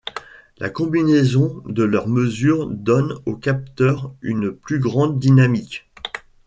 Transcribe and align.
La 0.57 0.71
combinaison 0.71 1.61
de 1.67 1.83
leurs 1.83 2.07
mesures 2.07 2.65
donne 2.65 3.13
au 3.27 3.35
capteur 3.35 4.15
une 4.23 4.51
plus 4.51 4.79
grande 4.79 5.19
dynamique. 5.19 5.85